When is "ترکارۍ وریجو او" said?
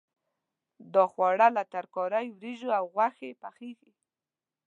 1.73-2.85